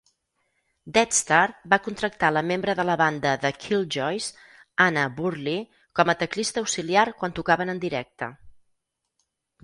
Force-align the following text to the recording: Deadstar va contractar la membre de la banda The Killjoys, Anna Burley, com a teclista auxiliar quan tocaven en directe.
Deadstar 0.93 1.41
va 1.73 1.77
contractar 1.87 2.29
la 2.37 2.41
membre 2.51 2.73
de 2.79 2.85
la 2.89 2.95
banda 3.01 3.33
The 3.43 3.51
Killjoys, 3.65 4.29
Anna 4.85 5.03
Burley, 5.19 5.59
com 5.99 6.11
a 6.13 6.15
teclista 6.23 6.63
auxiliar 6.63 7.03
quan 7.19 7.37
tocaven 7.41 7.73
en 7.75 7.83
directe. 7.85 8.31